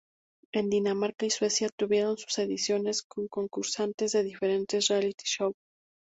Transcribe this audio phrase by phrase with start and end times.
[0.51, 5.53] En Dinamarca y Suecia tuvieron sus ediciones con concursantes de diferentes reality shows.